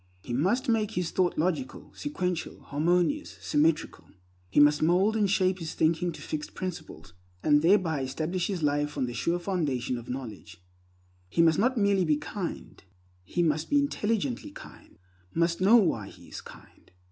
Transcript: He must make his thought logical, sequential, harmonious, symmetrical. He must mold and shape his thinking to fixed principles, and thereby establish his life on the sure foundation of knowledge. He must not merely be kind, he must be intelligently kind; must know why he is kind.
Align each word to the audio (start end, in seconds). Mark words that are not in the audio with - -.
He 0.23 0.33
must 0.33 0.67
make 0.67 0.93
his 0.93 1.11
thought 1.11 1.37
logical, 1.37 1.91
sequential, 1.95 2.59
harmonious, 2.61 3.37
symmetrical. 3.39 4.09
He 4.49 4.59
must 4.59 4.81
mold 4.81 5.15
and 5.15 5.29
shape 5.29 5.59
his 5.59 5.75
thinking 5.75 6.11
to 6.13 6.23
fixed 6.23 6.55
principles, 6.55 7.13
and 7.43 7.61
thereby 7.61 8.01
establish 8.01 8.47
his 8.47 8.63
life 8.63 8.97
on 8.97 9.05
the 9.05 9.13
sure 9.13 9.37
foundation 9.37 9.99
of 9.99 10.09
knowledge. 10.09 10.59
He 11.29 11.43
must 11.43 11.59
not 11.59 11.77
merely 11.77 12.03
be 12.03 12.17
kind, 12.17 12.83
he 13.23 13.43
must 13.43 13.69
be 13.69 13.77
intelligently 13.77 14.49
kind; 14.49 14.97
must 15.35 15.61
know 15.61 15.75
why 15.75 16.07
he 16.09 16.29
is 16.29 16.41
kind. 16.41 16.89